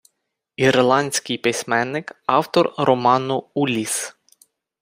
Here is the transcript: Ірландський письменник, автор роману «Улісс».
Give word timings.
Ірландський 0.55 1.37
письменник, 1.37 2.21
автор 2.25 2.73
роману 2.77 3.49
«Улісс». 3.53 4.15